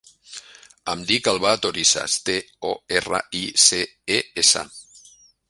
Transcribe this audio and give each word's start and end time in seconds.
Em 0.93 1.03
dic 1.11 1.29
Albà 1.31 1.51
Torices: 1.65 2.15
te, 2.31 2.39
o, 2.71 2.73
erra, 3.01 3.21
i, 3.43 3.43
ce, 3.67 3.83
e, 4.19 4.21
essa. 4.47 4.67